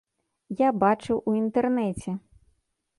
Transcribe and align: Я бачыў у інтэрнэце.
Я 0.61 0.69
бачыў 0.85 1.21
у 1.31 1.37
інтэрнэце. 1.43 2.19